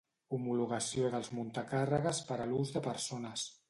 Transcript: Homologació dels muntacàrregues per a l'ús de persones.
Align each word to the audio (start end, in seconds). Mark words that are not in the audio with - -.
Homologació 0.37 1.11
dels 1.17 1.31
muntacàrregues 1.41 2.25
per 2.33 2.43
a 2.49 2.53
l'ús 2.53 2.77
de 2.79 2.87
persones. 2.93 3.51